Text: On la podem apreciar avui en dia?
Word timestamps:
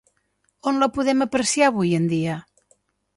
On 0.71 0.79
la 0.83 0.87
podem 0.95 1.21
apreciar 1.25 1.67
avui 1.69 1.93
en 1.99 2.09
dia? 2.15 2.39